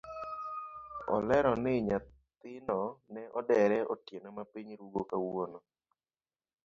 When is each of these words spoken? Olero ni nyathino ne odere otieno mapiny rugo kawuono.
Olero 1.15 1.51
ni 1.63 1.73
nyathino 1.87 2.79
ne 3.13 3.23
odere 3.39 3.77
otieno 3.93 4.29
mapiny 4.37 4.69
rugo 4.79 5.01
kawuono. 5.09 5.59